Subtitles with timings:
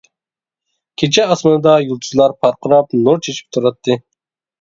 [1.01, 3.99] كېچە ئاسمىنىدا يۇلتۇزلار پارقىراپ نۇر چېچىپ تۇراتتى.